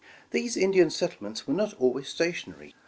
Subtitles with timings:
[0.31, 2.73] These Indian settlements were not always stationary.